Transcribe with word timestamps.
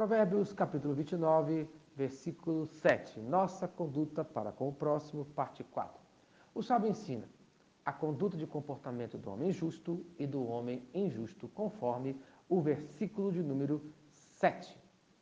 Provérbios 0.00 0.54
capítulo 0.54 0.94
29, 0.94 1.68
versículo 1.94 2.64
7. 2.64 3.20
Nossa 3.20 3.68
conduta 3.68 4.24
para 4.24 4.50
com 4.50 4.66
o 4.66 4.72
próximo, 4.72 5.26
parte 5.26 5.62
4. 5.62 6.00
O 6.54 6.62
sábio 6.62 6.88
ensina 6.88 7.28
a 7.84 7.92
conduta 7.92 8.34
de 8.34 8.46
comportamento 8.46 9.18
do 9.18 9.30
homem 9.30 9.52
justo 9.52 10.02
e 10.18 10.26
do 10.26 10.42
homem 10.48 10.88
injusto, 10.94 11.48
conforme 11.48 12.18
o 12.48 12.62
versículo 12.62 13.30
de 13.30 13.42
número 13.42 13.92
7. 14.10 14.74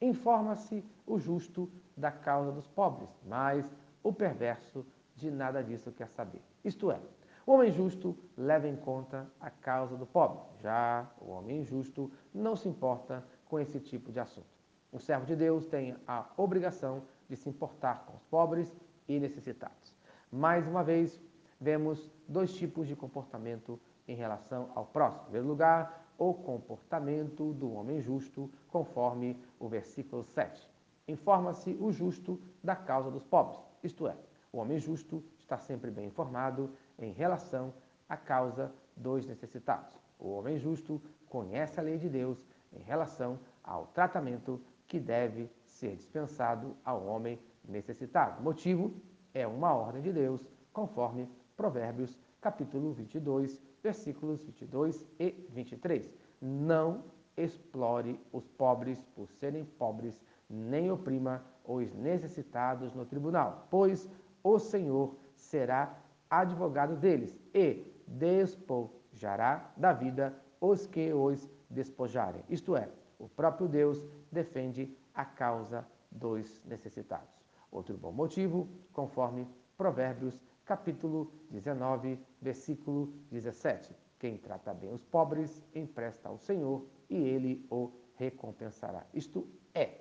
Informa-se 0.00 0.84
o 1.04 1.18
justo 1.18 1.68
da 1.96 2.12
causa 2.12 2.52
dos 2.52 2.68
pobres, 2.68 3.10
mas 3.26 3.68
o 4.04 4.12
perverso 4.12 4.86
de 5.16 5.32
nada 5.32 5.64
disso 5.64 5.90
quer 5.90 6.06
saber. 6.10 6.44
Isto 6.64 6.92
é, 6.92 7.00
o 7.44 7.54
homem 7.54 7.72
justo 7.72 8.16
leva 8.36 8.68
em 8.68 8.76
conta 8.76 9.28
a 9.40 9.50
causa 9.50 9.96
do 9.96 10.06
pobre, 10.06 10.44
já 10.60 11.10
o 11.20 11.30
homem 11.30 11.58
injusto 11.58 12.08
não 12.32 12.54
se 12.54 12.68
importa 12.68 13.26
com 13.46 13.58
esse 13.58 13.80
tipo 13.80 14.12
de 14.12 14.20
assunto. 14.20 14.59
Um 14.92 14.98
servo 14.98 15.24
de 15.24 15.36
Deus 15.36 15.66
tem 15.66 15.96
a 16.06 16.26
obrigação 16.36 17.02
de 17.28 17.36
se 17.36 17.48
importar 17.48 18.04
com 18.06 18.16
os 18.16 18.24
pobres 18.24 18.74
e 19.08 19.20
necessitados. 19.20 19.94
Mais 20.32 20.66
uma 20.66 20.82
vez, 20.82 21.20
vemos 21.60 22.10
dois 22.26 22.52
tipos 22.52 22.88
de 22.88 22.96
comportamento 22.96 23.78
em 24.08 24.16
relação 24.16 24.70
ao 24.74 24.86
próximo. 24.86 25.22
Em 25.22 25.24
primeiro 25.26 25.48
lugar, 25.48 26.06
o 26.18 26.34
comportamento 26.34 27.52
do 27.52 27.72
homem 27.72 28.00
justo, 28.00 28.50
conforme 28.68 29.40
o 29.58 29.68
versículo 29.68 30.24
7. 30.24 30.68
Informa-se 31.06 31.76
o 31.80 31.92
justo 31.92 32.40
da 32.62 32.74
causa 32.76 33.10
dos 33.10 33.24
pobres, 33.24 33.60
isto 33.82 34.06
é, 34.06 34.16
o 34.52 34.58
homem 34.58 34.78
justo 34.78 35.22
está 35.38 35.58
sempre 35.58 35.90
bem 35.90 36.06
informado 36.06 36.70
em 36.98 37.12
relação 37.12 37.72
à 38.08 38.16
causa 38.16 38.72
dos 38.96 39.24
necessitados. 39.24 39.94
O 40.18 40.28
homem 40.30 40.58
justo 40.58 41.00
conhece 41.28 41.78
a 41.78 41.82
lei 41.82 41.96
de 41.96 42.08
Deus 42.08 42.44
em 42.72 42.82
relação 42.82 43.38
ao 43.62 43.86
tratamento 43.86 44.60
que 44.90 44.98
deve 44.98 45.48
ser 45.64 45.94
dispensado 45.94 46.76
ao 46.84 47.06
homem 47.06 47.38
necessitado. 47.64 48.40
O 48.40 48.42
motivo 48.42 48.92
é 49.32 49.46
uma 49.46 49.72
ordem 49.72 50.02
de 50.02 50.12
Deus, 50.12 50.44
conforme 50.72 51.30
Provérbios, 51.56 52.18
capítulo 52.40 52.92
22, 52.92 53.62
versículos 53.80 54.42
22 54.42 55.06
e 55.20 55.46
23. 55.50 56.12
Não 56.42 57.04
explore 57.36 58.18
os 58.32 58.48
pobres 58.48 59.00
por 59.14 59.30
serem 59.30 59.64
pobres, 59.64 60.20
nem 60.48 60.90
oprima 60.90 61.44
os 61.64 61.94
necessitados 61.94 62.92
no 62.92 63.06
tribunal, 63.06 63.68
pois 63.70 64.10
o 64.42 64.58
Senhor 64.58 65.14
será 65.36 65.96
advogado 66.28 66.96
deles 66.96 67.38
e 67.54 67.86
despojará 68.08 69.70
da 69.76 69.92
vida 69.92 70.34
os 70.60 70.84
que 70.84 71.12
os 71.12 71.48
despojarem. 71.70 72.42
Isto 72.48 72.76
é, 72.76 72.88
o 73.20 73.28
próprio 73.28 73.68
Deus 73.68 74.04
defende 74.32 74.96
a 75.14 75.24
causa 75.24 75.86
dos 76.10 76.62
necessitados. 76.64 77.28
Outro 77.70 77.96
bom 77.96 78.10
motivo, 78.10 78.68
conforme 78.92 79.46
Provérbios, 79.76 80.40
capítulo 80.64 81.30
19, 81.50 82.18
versículo 82.40 83.12
17. 83.30 83.94
Quem 84.18 84.36
trata 84.36 84.74
bem 84.74 84.92
os 84.92 85.04
pobres 85.04 85.62
empresta 85.74 86.28
ao 86.28 86.38
Senhor 86.38 86.86
e 87.08 87.16
ele 87.16 87.66
o 87.70 87.92
recompensará. 88.16 89.06
Isto 89.14 89.48
é, 89.74 90.00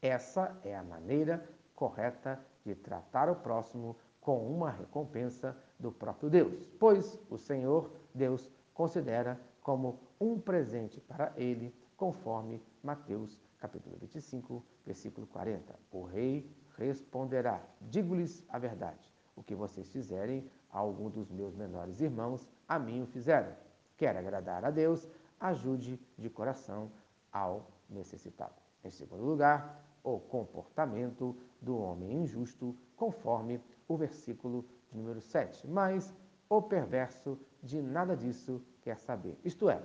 essa 0.00 0.58
é 0.62 0.76
a 0.76 0.82
maneira 0.82 1.48
correta 1.74 2.40
de 2.64 2.74
tratar 2.74 3.28
o 3.28 3.36
próximo 3.36 3.96
com 4.20 4.46
uma 4.46 4.70
recompensa 4.70 5.56
do 5.78 5.92
próprio 5.92 6.30
Deus, 6.30 6.66
pois 6.78 7.18
o 7.30 7.36
Senhor 7.36 7.90
Deus 8.14 8.50
considera 8.72 9.40
como 9.60 10.00
um 10.20 10.40
presente 10.40 11.00
para 11.00 11.32
ele, 11.36 11.74
conforme 11.96 12.62
Mateus 12.82 13.38
capítulo 13.58 13.96
25, 13.96 14.64
versículo 14.84 15.26
40. 15.26 15.74
O 15.90 16.02
rei 16.02 16.50
responderá: 16.76 17.62
Digo-lhes 17.80 18.44
a 18.48 18.58
verdade. 18.58 19.10
O 19.34 19.42
que 19.42 19.54
vocês 19.54 19.88
fizerem 19.90 20.48
a 20.70 20.78
algum 20.78 21.10
dos 21.10 21.30
meus 21.30 21.54
menores 21.54 22.00
irmãos, 22.00 22.48
a 22.68 22.78
mim 22.78 23.02
o 23.02 23.06
fizeram. 23.06 23.54
Quer 23.96 24.16
agradar 24.16 24.64
a 24.64 24.70
Deus, 24.70 25.08
ajude 25.40 26.00
de 26.18 26.28
coração 26.30 26.90
ao 27.32 27.70
necessitado. 27.88 28.54
Em 28.84 28.90
segundo 28.90 29.24
lugar, 29.24 29.82
o 30.02 30.18
comportamento 30.18 31.36
do 31.60 31.78
homem 31.78 32.22
injusto, 32.22 32.76
conforme 32.96 33.60
o 33.88 33.96
versículo 33.96 34.64
número 34.92 35.20
7. 35.20 35.66
Mas 35.66 36.14
o 36.48 36.62
perverso 36.62 37.38
de 37.62 37.82
nada 37.82 38.16
disso 38.16 38.62
quer 38.80 38.96
saber. 38.98 39.36
Isto 39.44 39.68
é, 39.68 39.82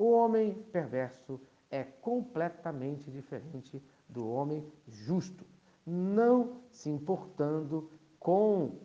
o 0.00 0.12
homem 0.12 0.54
perverso 0.72 1.38
é 1.70 1.84
completamente 1.84 3.10
diferente 3.10 3.84
do 4.08 4.26
homem 4.26 4.66
justo, 4.88 5.44
não 5.84 6.62
se 6.70 6.88
importando 6.88 7.90
com 8.18 8.78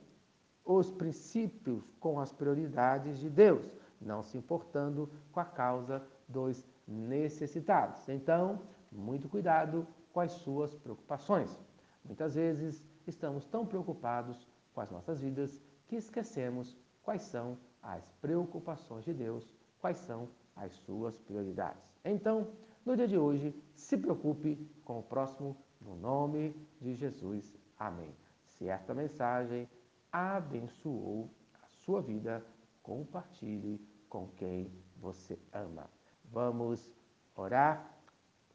os 0.65 0.91
princípios, 0.91 1.89
com 2.01 2.19
as 2.19 2.33
prioridades 2.33 3.17
de 3.17 3.29
Deus, 3.29 3.65
não 4.01 4.21
se 4.23 4.37
importando 4.37 5.09
com 5.31 5.39
a 5.39 5.45
causa 5.45 6.05
dos 6.27 6.61
necessitados. 6.85 8.09
Então, 8.09 8.59
muito 8.91 9.29
cuidado 9.29 9.87
com 10.11 10.19
as 10.19 10.33
suas 10.33 10.75
preocupações. 10.75 11.57
Muitas 12.03 12.35
vezes 12.35 12.83
estamos 13.07 13.45
tão 13.45 13.65
preocupados 13.65 14.45
com 14.73 14.81
as 14.81 14.91
nossas 14.91 15.21
vidas 15.21 15.61
que 15.87 15.95
esquecemos 15.95 16.77
quais 17.01 17.21
são 17.21 17.57
as 17.81 18.03
preocupações 18.19 19.05
de 19.05 19.13
Deus, 19.13 19.49
quais 19.85 19.97
são 19.97 20.27
as 20.55 20.73
suas 20.77 21.15
prioridades. 21.19 21.83
Então, 22.03 22.47
no 22.83 22.97
dia 22.97 23.07
de 23.07 23.19
hoje, 23.19 23.53
se 23.75 23.95
preocupe 23.95 24.55
com 24.83 24.97
o 24.97 25.03
próximo 25.03 25.55
no 25.79 25.95
nome 25.95 26.55
de 26.81 26.95
Jesus. 26.95 27.55
Amém. 27.77 28.11
Se 28.47 28.67
esta 28.67 28.95
mensagem 28.95 29.69
abençoou 30.11 31.29
a 31.53 31.67
sua 31.67 32.01
vida, 32.01 32.43
compartilhe 32.81 33.79
com 34.09 34.27
quem 34.29 34.71
você 34.97 35.37
ama. 35.53 35.87
Vamos 36.31 36.91
orar. 37.35 37.95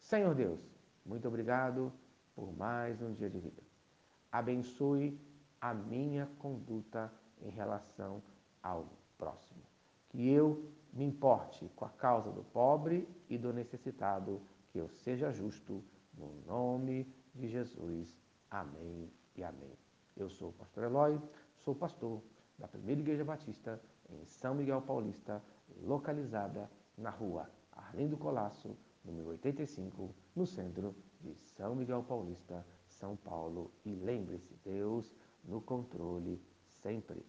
Senhor 0.00 0.34
Deus, 0.34 0.60
muito 1.06 1.28
obrigado 1.28 1.92
por 2.34 2.52
mais 2.56 3.00
um 3.00 3.12
dia 3.12 3.30
de 3.30 3.38
vida. 3.38 3.62
Abençoe 4.32 5.16
a 5.60 5.72
minha 5.72 6.26
conduta 6.40 7.12
em 7.40 7.50
relação 7.50 8.20
ao 8.60 8.88
próximo. 9.16 9.70
Que 10.10 10.28
eu 10.28 10.70
me 10.92 11.04
importe 11.04 11.68
com 11.74 11.84
a 11.84 11.88
causa 11.88 12.30
do 12.30 12.44
pobre 12.44 13.08
e 13.28 13.38
do 13.38 13.52
necessitado, 13.52 14.40
que 14.70 14.78
eu 14.78 14.88
seja 14.88 15.32
justo, 15.32 15.82
no 16.14 16.32
nome 16.46 17.06
de 17.34 17.48
Jesus. 17.48 18.16
Amém 18.50 19.10
e 19.36 19.42
amém. 19.42 19.72
Eu 20.16 20.28
sou 20.28 20.50
o 20.50 20.52
pastor 20.52 20.84
Eloy, 20.84 21.20
sou 21.64 21.74
pastor 21.74 22.20
da 22.58 22.68
Primeira 22.68 23.00
Igreja 23.00 23.24
Batista 23.24 23.80
em 24.10 24.24
São 24.26 24.54
Miguel 24.54 24.82
Paulista, 24.82 25.42
localizada 25.82 26.70
na 26.98 27.10
rua 27.10 27.48
Arlindo 27.72 28.16
Colasso, 28.16 28.76
número 29.04 29.30
85, 29.30 30.14
no 30.36 30.46
centro 30.46 30.94
de 31.20 31.34
São 31.34 31.74
Miguel 31.74 32.02
Paulista, 32.02 32.66
São 32.86 33.16
Paulo. 33.16 33.70
E 33.84 33.94
lembre-se, 33.94 34.54
Deus 34.64 35.14
no 35.44 35.60
controle 35.60 36.40
sempre. 36.82 37.24